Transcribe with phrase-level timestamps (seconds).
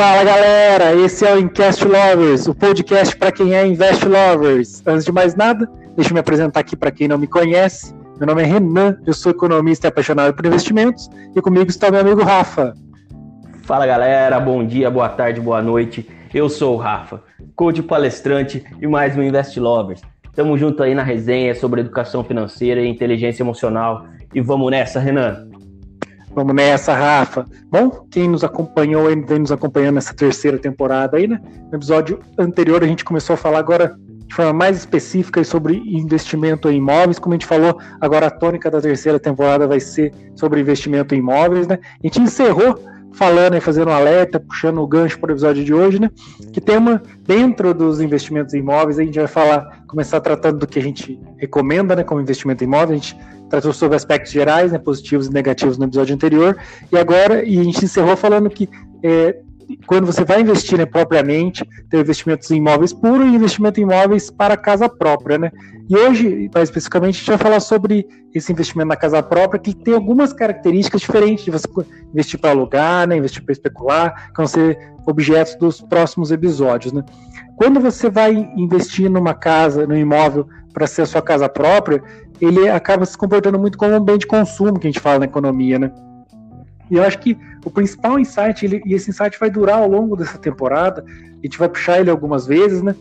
[0.00, 4.82] Fala galera, esse é o Incast Lovers, o podcast para quem é Invest Lovers.
[4.86, 7.94] Antes de mais nada, deixa eu me apresentar aqui para quem não me conhece.
[8.18, 11.06] Meu nome é Renan, eu sou economista e apaixonado por investimentos
[11.36, 12.72] e comigo está meu amigo Rafa.
[13.64, 16.08] Fala galera, bom dia, boa tarde, boa noite.
[16.32, 17.22] Eu sou o Rafa,
[17.54, 20.00] coach palestrante e mais um Invest Lovers.
[20.34, 24.06] Tamo junto aí na resenha sobre educação financeira e inteligência emocional.
[24.34, 25.49] E vamos nessa, Renan.
[26.32, 27.44] Vamos nessa, Rafa.
[27.70, 31.40] Bom, quem nos acompanhou e vem nos acompanhando nessa terceira temporada aí, né?
[31.70, 33.96] No episódio anterior a gente começou a falar agora
[34.30, 37.18] de forma mais específica sobre investimento em imóveis.
[37.18, 41.18] Como a gente falou, agora a tônica da terceira temporada vai ser sobre investimento em
[41.18, 41.78] imóveis, né?
[41.82, 42.78] A gente encerrou
[43.12, 46.10] falando e fazendo um alerta, puxando o gancho para o episódio de hoje, né?
[46.52, 50.78] Que tema dentro dos investimentos em imóveis, a gente vai falar, começar tratando do que
[50.78, 52.90] a gente recomenda, né, como investimento em imóveis.
[52.90, 53.16] A gente
[53.48, 56.56] tratou sobre aspectos gerais, né, positivos e negativos no episódio anterior,
[56.92, 58.68] e agora e a gente encerrou falando que
[59.02, 59.36] é,
[59.86, 64.30] quando você vai investir né, propriamente, tem investimentos em imóveis puros e investimento em imóveis
[64.30, 65.50] para casa própria, né?
[65.88, 69.74] E hoje, mais especificamente, a gente vai falar sobre esse investimento na casa própria, que
[69.74, 71.66] tem algumas características diferentes de você
[72.12, 77.04] investir para alugar, né, investir para especular, que vão ser objetos dos próximos episódios, né?
[77.56, 82.02] Quando você vai investir numa casa, num imóvel para ser a sua casa própria,
[82.40, 85.24] ele acaba se comportando muito como um bem de consumo que a gente fala na
[85.26, 85.92] economia, né?
[86.90, 90.16] E eu acho que o principal insight, ele, e esse insight vai durar ao longo
[90.16, 92.94] dessa temporada, a gente vai puxar ele algumas vezes, né?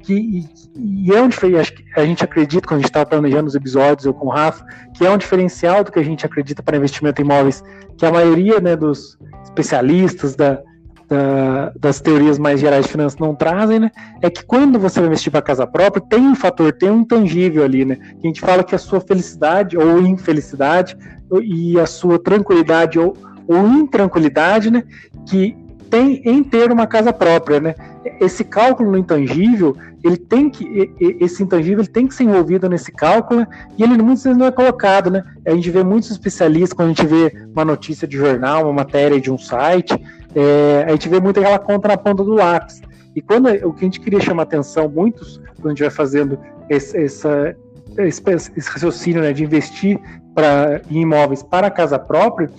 [0.00, 1.28] Que, e, e é um
[1.96, 4.64] a gente acredita, quando a gente estava planejando os episódios, eu com o Rafa,
[4.94, 7.62] que é um diferencial do que a gente acredita para investimento em imóveis,
[7.96, 10.60] que a maioria né, dos especialistas da,
[11.08, 13.90] da, das teorias mais gerais de finanças não trazem, né?
[14.22, 17.64] É que quando você vai investir para casa própria, tem um fator, tem um intangível
[17.64, 17.96] ali, né?
[17.96, 20.96] Que a gente fala que a sua felicidade ou infelicidade
[21.42, 24.84] e a sua tranquilidade ou, ou intranquilidade, né?
[25.28, 25.56] Que
[25.90, 27.74] tem em ter uma casa própria, né?
[28.20, 32.90] Esse cálculo no intangível, ele tem que esse intangível ele tem que ser envolvido nesse
[32.90, 33.48] cálculo né?
[33.78, 35.22] e ele muitas vezes não é colocado, né?
[35.46, 39.20] A gente vê muitos especialistas quando a gente vê uma notícia de jornal, uma matéria
[39.20, 39.94] de um site,
[40.34, 42.82] é, a gente vê muito aquela conta na ponta do lápis.
[43.14, 46.38] E quando o que a gente queria chamar atenção, muitos, quando a gente vai fazendo
[46.68, 47.56] esse, essa,
[47.98, 48.22] esse,
[48.56, 50.00] esse raciocínio né, de investir
[50.34, 52.50] pra, em imóveis para a casa própria,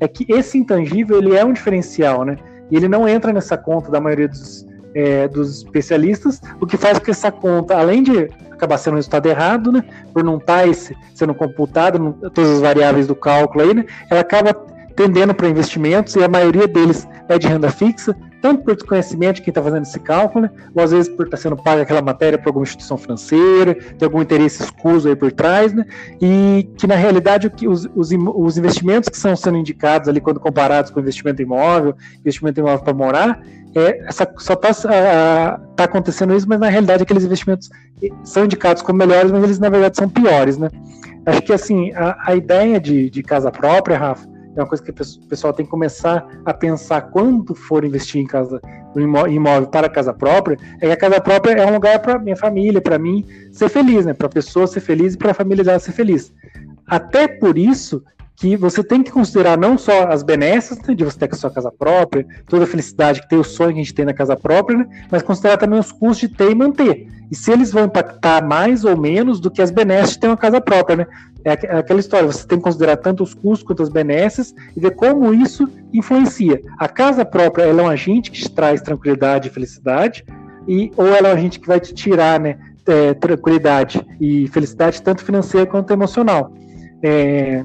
[0.00, 2.36] é que esse intangível ele é um diferencial, né?
[2.70, 6.98] E ele não entra nessa conta da maioria dos, é, dos especialistas, o que faz
[6.98, 10.64] com que essa conta, além de acabar sendo um resultado errado, né, por não estar
[10.66, 10.72] tá
[11.14, 14.54] sendo computado todas as variáveis do cálculo aí, né, ela acaba
[14.96, 19.40] tendendo para investimentos, e a maioria deles é de renda fixa, tanto por desconhecimento de
[19.40, 20.50] quem está fazendo esse cálculo, né?
[20.74, 24.04] ou às vezes por estar tá sendo paga aquela matéria por alguma instituição financeira, tem
[24.04, 25.86] algum interesse escuso aí por trás, né?
[26.20, 30.90] e que na realidade os, os, os investimentos que estão sendo indicados ali quando comparados
[30.90, 33.42] com investimento imóvel, investimento imóvel para morar,
[33.74, 37.70] é, essa, só está tá acontecendo isso, mas na realidade aqueles investimentos
[38.24, 40.68] são indicados como melhores, mas eles na verdade são piores, né?
[41.24, 44.90] Acho que assim, a, a ideia de, de casa própria, Rafa, é uma coisa que
[44.90, 48.60] o pessoal tem que começar a pensar quando for investir em casa,
[48.94, 52.36] no imóvel para casa própria, é que a casa própria é um lugar para minha
[52.36, 54.14] família, para mim ser feliz, né?
[54.14, 56.32] Para a pessoa ser feliz e para a família dela ser feliz.
[56.86, 58.02] Até por isso
[58.36, 61.50] que você tem que considerar não só as benesses né, de você ter a sua
[61.50, 64.36] casa própria, toda a felicidade que tem o sonho que a gente tem na casa
[64.36, 67.08] própria, né, mas considerar também os custos de ter e manter.
[67.30, 70.36] E se eles vão impactar mais ou menos do que as benesses de ter uma
[70.36, 71.06] casa própria, né?
[71.44, 74.80] É, é aquela história, você tem que considerar tanto os custos quanto as benesses e
[74.80, 76.60] ver como isso influencia.
[76.78, 80.24] A casa própria ela é um agente que te traz tranquilidade e felicidade,
[80.66, 82.56] e, ou ela é um agente que vai te tirar né,
[82.86, 86.50] é, tranquilidade e felicidade, tanto financeira quanto emocional.
[87.02, 87.64] É,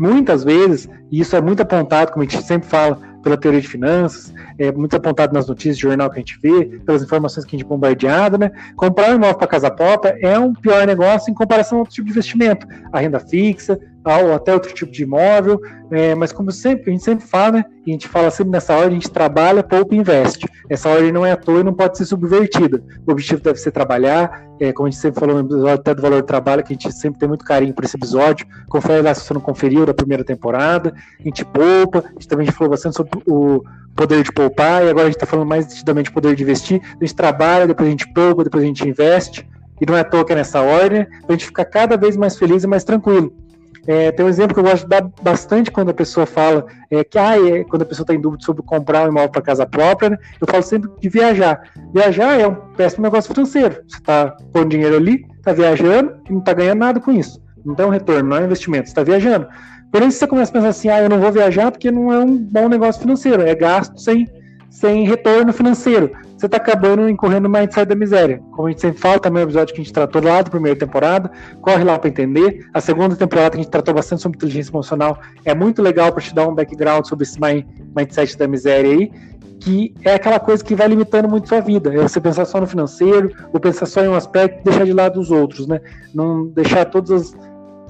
[0.00, 3.68] muitas vezes, e isso é muito apontado, como a gente sempre fala, pela teoria de
[3.68, 7.54] finanças, é muito apontado nas notícias de jornal que a gente vê, pelas informações que
[7.54, 8.50] a gente é né?
[8.74, 12.06] Comprar um imóvel para casa própria é um pior negócio em comparação a outro tipo
[12.06, 15.60] de investimento, a renda fixa, ou até outro tipo de imóvel,
[15.90, 18.74] é, mas como sempre, a gente sempre fala, né, e a gente fala sempre nessa
[18.74, 20.48] ordem, a gente trabalha, poupa e investe.
[20.68, 22.82] Essa ordem não é à toa e não pode ser subvertida.
[23.06, 26.00] O objetivo deve ser trabalhar, é, como a gente sempre falou no episódio até do
[26.00, 29.14] valor do trabalho, que a gente sempre tem muito carinho por esse episódio, confere lá
[29.14, 32.96] se você não conferiu da primeira temporada, a gente poupa, a gente também falou bastante
[32.96, 33.62] sobre o
[33.94, 36.80] poder de poupar, e agora a gente está falando mais decididamente de poder de investir,
[36.82, 39.46] a gente trabalha, depois a gente poupa, depois a gente investe,
[39.80, 42.16] e não é à toa que é nessa ordem, para a gente ficar cada vez
[42.16, 43.32] mais feliz e mais tranquilo.
[43.90, 47.02] É, tem um exemplo que eu gosto de dar bastante quando a pessoa fala é,
[47.02, 49.66] que ah, é, quando a pessoa está em dúvida sobre comprar um imóvel para casa
[49.66, 51.60] própria, né, eu falo sempre de viajar.
[51.92, 53.82] Viajar é um péssimo negócio financeiro.
[53.88, 57.42] Você está pondo dinheiro ali, está viajando e não está ganhando nada com isso.
[57.64, 59.48] Não tem um retorno, não é investimento, você está viajando.
[59.90, 62.18] Porém, se você começa a pensar assim, ah, eu não vou viajar porque não é
[62.20, 64.28] um bom negócio financeiro, é gasto sem,
[64.70, 66.12] sem retorno financeiro.
[66.40, 68.42] Você está acabando incorrendo no mindset da miséria.
[68.52, 70.48] Como a gente sempre fala, também é um episódio que a gente tratou lá da
[70.48, 72.66] primeira temporada, corre lá para entender.
[72.72, 76.22] A segunda temporada que a gente tratou bastante sobre inteligência emocional é muito legal para
[76.22, 77.38] te dar um background sobre esse
[77.94, 79.12] mindset da miséria aí
[79.60, 81.92] que é aquela coisa que vai limitando muito sua vida.
[81.94, 85.20] É você pensar só no financeiro, ou pensar só em um aspecto deixar de lado
[85.20, 85.78] os outros, né?
[86.14, 87.36] Não deixar todas as,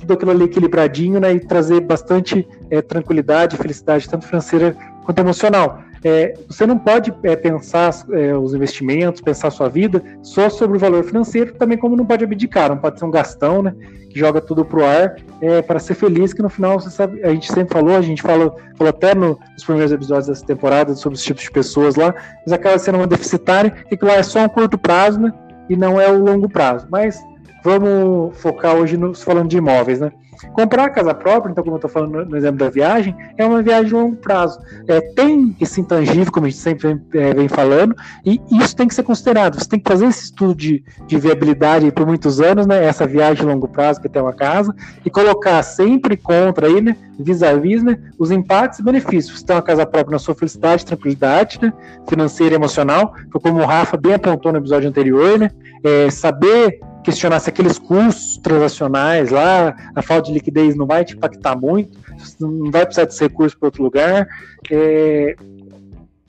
[0.00, 1.32] tudo aquilo ali equilibradinho, né?
[1.32, 5.84] E trazer bastante é, tranquilidade, felicidade, tanto financeira quanto emocional.
[6.02, 10.76] É, você não pode é, pensar é, os investimentos, pensar a sua vida só sobre
[10.76, 13.74] o valor financeiro, também como não pode abdicar, não pode ser um gastão, né?
[14.10, 17.30] Que joga tudo pro ar é, para ser feliz, que no final, você sabe, a
[17.30, 21.16] gente sempre falou, a gente falou, falou até no, nos primeiros episódios dessa temporada sobre
[21.16, 22.14] os tipos de pessoas lá,
[22.44, 25.32] mas acaba sendo uma deficitária, e que lá é só um curto prazo, né?
[25.68, 26.88] E não é o longo prazo.
[26.90, 27.20] Mas
[27.62, 30.10] vamos focar hoje no, falando de imóveis, né?
[30.52, 33.62] Comprar a casa própria, então, como eu estou falando no exemplo da viagem, é uma
[33.62, 34.58] viagem de longo prazo.
[34.88, 37.94] É, tem esse intangível, como a gente sempre vem, é, vem, falando,
[38.24, 39.58] e isso tem que ser considerado.
[39.58, 42.84] Você tem que fazer esse estudo de, de viabilidade por muitos anos, né?
[42.84, 46.80] Essa viagem de longo prazo que é ter uma casa, e colocar sempre contra aí,
[46.80, 46.96] né?
[47.18, 47.98] Vis-a-vis, né?
[48.18, 49.38] Os impactos e benefícios.
[49.38, 51.72] Você tem uma casa própria na sua felicidade, tranquilidade, né?
[52.08, 55.50] Financeira e emocional, como o Rafa bem apontou no episódio anterior, né?
[55.84, 61.14] É, saber questionar se aqueles custos transacionais lá, a falta de liquidez não vai te
[61.14, 61.98] impactar muito,
[62.38, 64.28] não vai precisar de recursos para outro lugar.
[64.70, 65.34] É,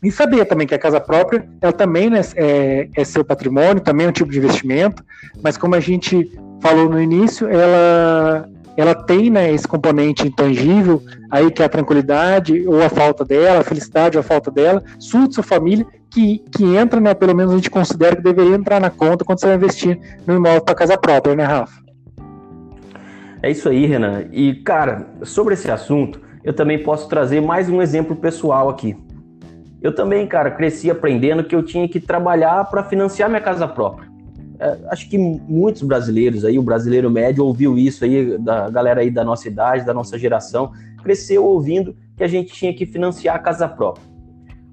[0.04, 4.08] e saber também que a casa própria, ela também né, é, é seu patrimônio, também
[4.08, 5.04] é um tipo de investimento,
[5.44, 11.52] mas como a gente falou no início, ela ela tem né, esse componente intangível aí
[11.52, 15.44] que é a tranquilidade ou a falta dela, a felicidade ou a falta dela, sua
[15.44, 19.24] família, que, que entra, né, pelo menos a gente considera que deveria entrar na conta
[19.24, 21.82] quando você vai investir no imóvel para casa própria, né, Rafa?
[23.42, 24.26] É isso aí, Renan.
[24.32, 28.96] E, cara, sobre esse assunto, eu também posso trazer mais um exemplo pessoal aqui.
[29.82, 34.11] Eu também, cara, cresci aprendendo que eu tinha que trabalhar para financiar minha casa própria.
[34.62, 39.10] É, acho que muitos brasileiros aí, o brasileiro médio ouviu isso aí, da galera aí
[39.10, 40.72] da nossa idade, da nossa geração,
[41.02, 44.06] cresceu ouvindo que a gente tinha que financiar a casa própria.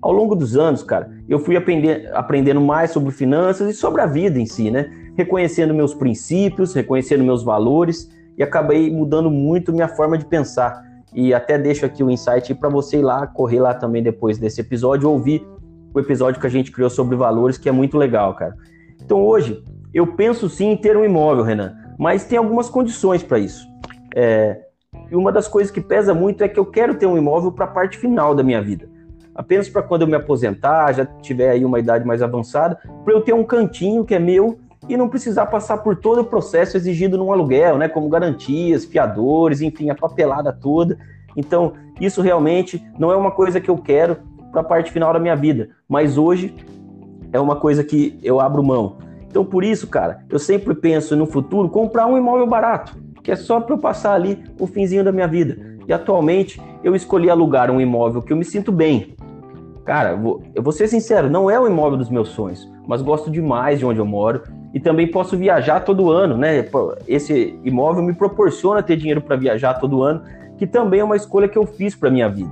[0.02, 4.06] Ao longo dos anos, cara, eu fui aprender, aprendendo mais sobre finanças e sobre a
[4.06, 4.90] vida em si, né?
[5.17, 10.84] Reconhecendo meus princípios, reconhecendo meus valores e acabei mudando muito minha forma de pensar.
[11.14, 14.61] E até deixo aqui o insight para você ir lá, correr lá também depois desse
[14.61, 15.43] episódio, ouvir
[15.94, 18.55] o episódio que a gente criou sobre valores, que é muito legal, cara.
[19.02, 23.38] Então hoje, eu penso sim em ter um imóvel, Renan, mas tem algumas condições para
[23.38, 23.67] isso.
[24.14, 24.61] É,
[25.11, 27.64] e uma das coisas que pesa muito é que eu quero ter um imóvel para
[27.64, 28.88] a parte final da minha vida
[29.38, 33.20] apenas para quando eu me aposentar, já tiver aí uma idade mais avançada, para eu
[33.20, 34.58] ter um cantinho que é meu
[34.88, 39.61] e não precisar passar por todo o processo exigido num aluguel, né, como garantias, fiadores,
[39.61, 40.99] enfim, a papelada toda.
[41.37, 44.17] Então, isso realmente não é uma coisa que eu quero
[44.50, 46.52] para a parte final da minha vida, mas hoje
[47.32, 48.96] é uma coisa que eu abro mão.
[49.29, 53.37] Então, por isso, cara, eu sempre penso no futuro comprar um imóvel barato, que é
[53.37, 55.79] só para eu passar ali o finzinho da minha vida.
[55.87, 59.15] E atualmente eu escolhi alugar um imóvel que eu me sinto bem,
[59.89, 63.01] Cara, eu vou, eu vou ser sincero, não é o imóvel dos meus sonhos, mas
[63.01, 64.43] gosto demais de onde eu moro
[64.75, 66.63] e também posso viajar todo ano, né?
[67.07, 70.25] Esse imóvel me proporciona ter dinheiro para viajar todo ano,
[70.59, 72.51] que também é uma escolha que eu fiz para minha vida.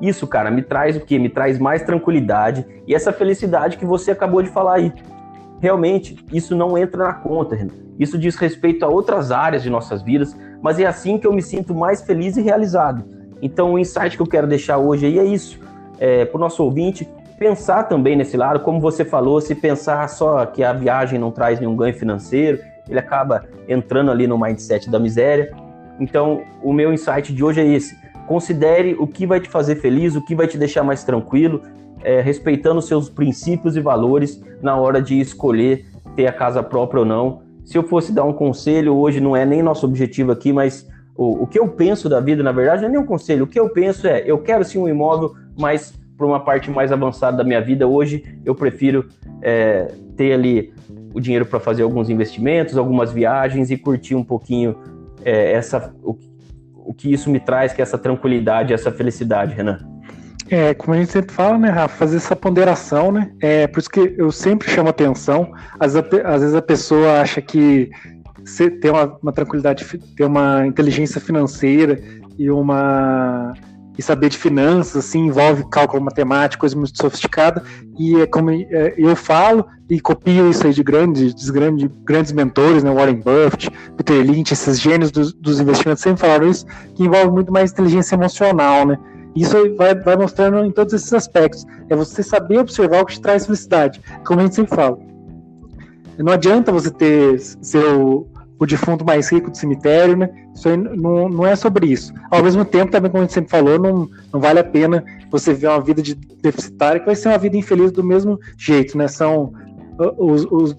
[0.00, 1.18] Isso, cara, me traz o quê?
[1.18, 4.92] Me traz mais tranquilidade e essa felicidade que você acabou de falar aí.
[5.62, 7.72] Realmente, isso não entra na conta, Renan.
[7.96, 11.40] Isso diz respeito a outras áreas de nossas vidas, mas é assim que eu me
[11.40, 13.04] sinto mais feliz e realizado.
[13.40, 15.60] Então, o insight que eu quero deixar hoje aí é isso
[16.00, 20.44] é, para o nosso ouvinte pensar também nesse lado, como você falou, se pensar só
[20.46, 24.98] que a viagem não traz nenhum ganho financeiro, ele acaba entrando ali no mindset da
[24.98, 25.52] miséria.
[26.00, 30.16] Então, o meu insight de hoje é esse: considere o que vai te fazer feliz,
[30.16, 31.62] o que vai te deixar mais tranquilo,
[32.04, 37.06] é, respeitando seus princípios e valores na hora de escolher ter a casa própria ou
[37.06, 37.42] não.
[37.64, 41.44] Se eu fosse dar um conselho, hoje não é nem nosso objetivo aqui, mas o,
[41.44, 43.44] o que eu penso da vida, na verdade, não é nem um conselho.
[43.44, 46.92] O que eu penso é: eu quero sim um imóvel mas para uma parte mais
[46.92, 49.08] avançada da minha vida hoje, eu prefiro
[49.40, 50.72] é, ter ali
[51.12, 54.76] o dinheiro para fazer alguns investimentos, algumas viagens e curtir um pouquinho
[55.24, 56.16] é, essa o,
[56.74, 59.91] o que isso me traz, que é essa tranquilidade, essa felicidade, Renan.
[60.52, 63.30] É, como a gente sempre fala, né, Rafa, fazer essa ponderação, né?
[63.40, 65.50] É por isso que eu sempre chamo atenção.
[65.80, 67.88] Às, às vezes a pessoa acha que
[68.82, 69.82] ter uma, uma tranquilidade,
[70.14, 71.98] ter uma inteligência financeira
[72.38, 73.54] e uma
[73.96, 77.62] e saber de finanças, assim, envolve cálculo matemático, coisa muito sofisticada,
[77.98, 82.82] e é como é, eu falo e copio isso aí de grandes, grandes, grandes mentores,
[82.82, 87.30] né, Warren Buffett, Peter Lynch, esses gênios dos, dos investimentos sempre falaram isso, que envolve
[87.30, 88.98] muito mais inteligência emocional, né,
[89.34, 91.64] Isso vai, vai mostrando em todos esses aspectos.
[91.88, 94.98] É você saber observar o que te traz felicidade, como a gente sempre fala.
[96.18, 98.28] Não adianta você ter seu
[98.62, 100.30] o defunto mais rico do cemitério, né?
[100.54, 102.14] Isso aí não, não é sobre isso.
[102.30, 105.52] Ao mesmo tempo, também, como a gente sempre falou, não, não vale a pena você
[105.52, 109.08] ver uma vida de deficitário que vai ser uma vida infeliz do mesmo jeito, né?
[109.08, 109.52] São
[110.18, 110.76] os, os,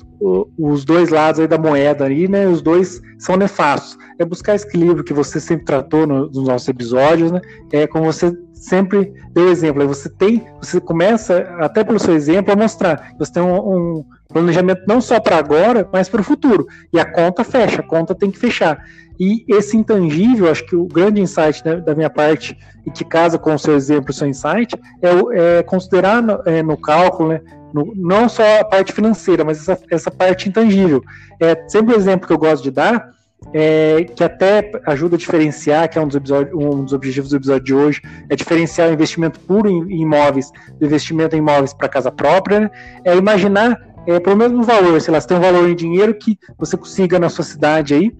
[0.58, 2.48] os dois lados da moeda aí, né?
[2.48, 3.98] Os dois são nefastos.
[4.20, 7.42] É buscar esse equilíbrio que você sempre tratou nos nossos episódios, né?
[7.72, 9.82] É como você sempre deu exemplo.
[9.82, 13.58] Aí você tem, você começa, até pelo seu exemplo, a mostrar que você tem um,
[13.58, 16.68] um planejamento não só para agora, mas para o futuro.
[16.92, 18.84] E a conta fecha, a conta tem que fechar.
[19.20, 23.38] E esse intangível, acho que o grande insight né, da minha parte, e que casa
[23.38, 27.42] com o seu exemplo, o seu insight, é, é considerar no, é, no cálculo, né,
[27.74, 31.04] no, não só a parte financeira, mas essa, essa parte intangível.
[31.40, 33.14] É sempre o exemplo que eu gosto de dar,
[33.54, 37.64] é, que até ajuda a diferenciar, que é um dos, um dos, objetivos do episódio
[37.64, 42.12] de hoje, é diferenciar o investimento puro em, imóveis do investimento em imóveis para casa
[42.12, 42.72] própria, né?
[43.04, 46.38] é imaginar é, pelo mesmo valor, sei lá, você tem um valor em dinheiro que
[46.58, 48.12] você consiga na sua cidade aí,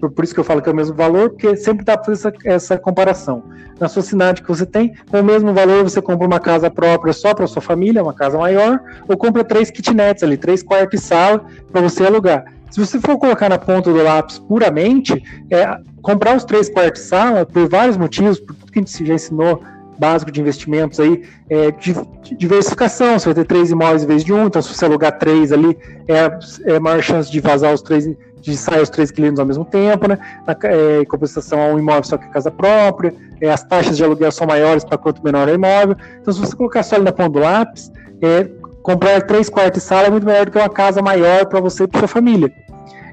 [0.00, 2.06] por, por isso que eu falo que é o mesmo valor, porque sempre dá para
[2.14, 3.42] fazer essa, essa comparação.
[3.80, 7.12] Na sua cidade que você tem, com o mesmo valor, você compra uma casa própria
[7.12, 11.04] só para sua família, uma casa maior, ou compra três kitnets ali, três quartos e
[11.04, 12.44] sala para você alugar.
[12.70, 15.66] Se você for colocar na ponta do lápis puramente, é,
[16.02, 19.62] comprar os três quartos sala, por vários motivos, por tudo que a gente já ensinou
[19.98, 21.94] básico de investimentos aí, é, de,
[22.36, 25.52] diversificação, você vai ter três imóveis em vez de um, então se você alugar três
[25.52, 25.76] ali,
[26.06, 28.08] é, é maior chance de vazar os três,
[28.40, 30.18] de sair os três clientes ao mesmo tempo, né?
[30.46, 33.96] Na, é, em compensação a um imóvel só que é casa própria, é, as taxas
[33.96, 36.96] de aluguel são maiores para quanto menor é o imóvel, então se você colocar só
[36.96, 37.90] ali na ponta do lápis,
[38.22, 38.48] é,
[38.82, 41.84] comprar três quartos de sala é muito melhor do que uma casa maior para você
[41.84, 42.52] e para sua família.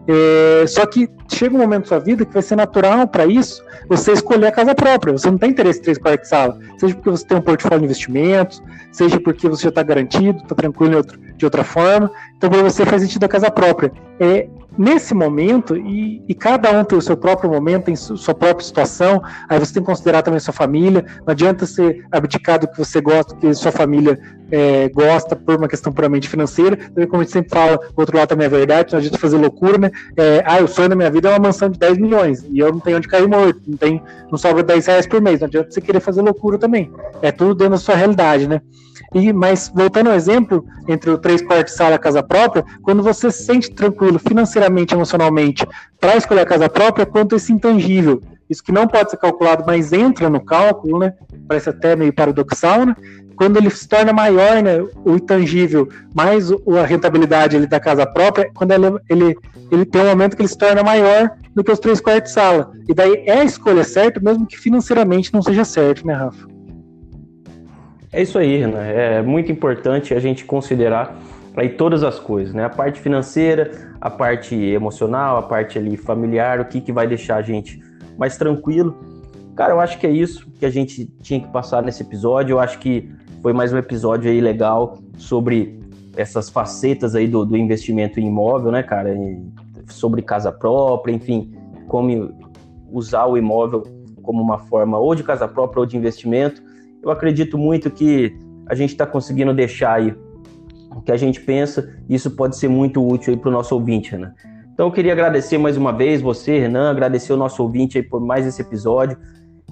[0.07, 3.63] É, só que chega um momento da sua vida que vai ser natural para isso
[3.89, 5.13] você escolher a casa própria.
[5.13, 7.85] Você não tem interesse em três quartos sala, seja porque você tem um portfólio de
[7.85, 11.03] investimentos, seja porque você já está garantido, está tranquilo
[11.35, 12.11] de outra forma.
[12.37, 13.91] Então, para você faz sentido a casa própria.
[14.19, 14.47] É,
[14.77, 19.21] nesse momento, e, e, cada um tem o seu próprio momento, tem sua própria situação,
[19.47, 23.01] aí você tem que considerar também sua família, não adianta ser abdicar do que você
[23.01, 24.19] gosta, que sua família
[24.51, 28.17] é, gosta por uma questão puramente financeira, também como a gente sempre fala, o outro
[28.17, 31.09] lado também é verdade, não adianta fazer loucura, né, é, ah, o sonho da minha
[31.09, 33.77] vida é uma mansão de 10 milhões, e eu não tenho onde cair morto, não,
[33.77, 36.91] tem, não sobra 10 reais por mês, não adianta você querer fazer loucura também,
[37.21, 38.61] é tudo dentro da sua realidade, né,
[39.13, 43.03] e, mas voltando ao exemplo, entre o três quartos sala e a casa própria, quando
[43.03, 45.67] você se sente tranquilo financeiramente, emocionalmente,
[45.99, 49.91] para escolher a casa própria, quanto esse intangível, isso que não pode ser calculado, mas
[49.91, 51.13] entra no cálculo, né?
[51.47, 52.95] Parece até meio paradoxal, né?
[53.35, 58.49] Quando ele se torna maior, né, o intangível, mais a rentabilidade ele, da casa própria,
[58.53, 59.37] quando ele, ele,
[59.71, 62.35] ele tem um momento que ele se torna maior do que os três quartos de
[62.35, 62.71] sala.
[62.87, 66.54] E daí é a escolha certa, mesmo que financeiramente não seja certo, né, Rafa?
[68.15, 68.81] É isso aí, Renan.
[68.81, 71.19] É muito importante a gente considerar
[71.53, 72.63] aí todas as coisas, né?
[72.63, 77.35] A parte financeira, a parte emocional, a parte ali familiar, o que, que vai deixar
[77.35, 77.77] a gente
[78.17, 78.97] mais tranquilo.
[79.53, 82.53] Cara, eu acho que é isso que a gente tinha que passar nesse episódio.
[82.53, 85.77] Eu acho que foi mais um episódio aí legal sobre
[86.15, 89.13] essas facetas aí do, do investimento em imóvel, né, cara?
[89.89, 91.53] sobre casa própria, enfim,
[91.89, 92.33] como
[92.93, 93.83] usar o imóvel
[94.23, 96.63] como uma forma ou de casa própria ou de investimento
[97.05, 98.35] eu acredito muito que
[98.67, 100.15] a gente está conseguindo deixar aí
[100.95, 104.11] o que a gente pensa, isso pode ser muito útil aí para o nosso ouvinte,
[104.11, 104.33] Renan.
[104.73, 108.19] Então eu queria agradecer mais uma vez você, Renan, agradecer o nosso ouvinte aí por
[108.19, 109.17] mais esse episódio.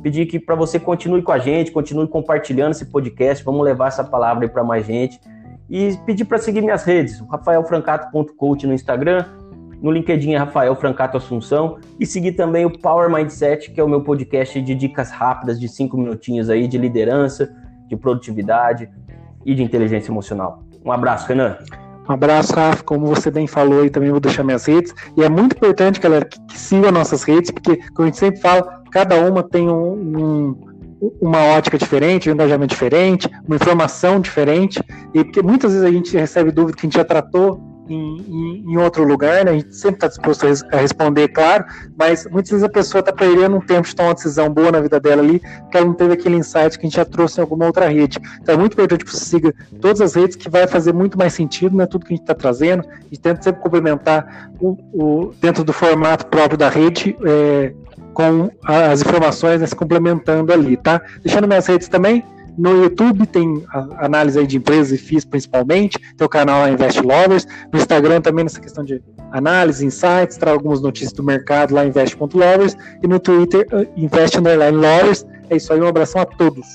[0.01, 4.03] Pedir que para você continue com a gente, continue compartilhando esse podcast, vamos levar essa
[4.03, 5.19] palavra aí para mais gente.
[5.69, 9.25] E pedir para seguir minhas redes, rafaelfrancato.coach no Instagram,
[9.83, 13.87] no LinkedIn é Rafael Francato Assunção e seguir também o Power Mindset, que é o
[13.87, 17.53] meu podcast de dicas rápidas de cinco minutinhos aí de liderança,
[17.89, 18.89] de produtividade
[19.45, 20.63] e de inteligência emocional.
[20.85, 21.57] Um abraço, Renan.
[22.07, 22.81] Um abraço, Rafa.
[22.81, 24.93] Como você bem falou aí, também vou deixar minhas redes.
[25.17, 28.39] E é muito importante, galera, que, que sigam nossas redes, porque, como a gente sempre
[28.39, 30.73] fala, cada uma tem um, um
[31.19, 34.81] uma ótica diferente, um engajamento diferente, uma informação diferente,
[35.13, 38.77] e porque muitas vezes a gente recebe dúvida que a gente já tratou em, em,
[38.77, 39.51] outro lugar, né?
[39.51, 41.65] A gente sempre está disposto a, responder, claro,
[41.97, 44.81] mas muitas vezes a pessoa está perdendo um tempo de tomar uma decisão boa na
[44.81, 47.41] vida dela ali, porque ela não teve aquele insight que a gente já trouxe em
[47.41, 48.19] alguma outra rede.
[48.41, 51.33] Então é muito importante que você siga todas as redes, que vai fazer muito mais
[51.33, 51.85] sentido, né?
[51.85, 56.25] Tudo que a gente está trazendo, e tenta sempre complementar o, o, dentro do formato
[56.27, 57.15] próprio da rede.
[57.25, 57.73] É,
[58.13, 61.01] com as informações né, se complementando ali, tá?
[61.23, 62.23] Deixando minhas redes também,
[62.57, 63.63] no YouTube tem
[63.97, 68.59] análise de empresas e FIIs principalmente, tem o canal Invest Lovers, no Instagram também nessa
[68.59, 73.87] questão de análise, insights, traz algumas notícias do mercado lá invest.lovers e no Twitter uh,
[73.97, 76.65] invest underline lovers, É isso aí, um abração a todos.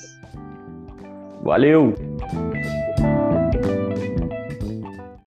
[1.42, 1.94] Valeu!